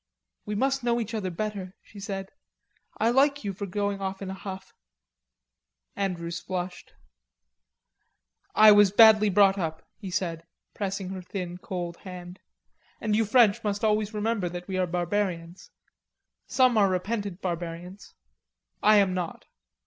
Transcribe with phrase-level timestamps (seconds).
[0.47, 2.31] "We must know each other better," she said.
[2.97, 4.73] "I like you for going off in a huff."
[5.95, 6.93] Andrews flushed.
[8.55, 10.43] "I was badly brought up," he said,
[10.73, 12.39] pressing her thin cold hand.
[12.99, 15.69] "And you French must always remember that we are barbarians....
[16.47, 18.15] Some are repentant barbarians....
[18.81, 19.45] I am not."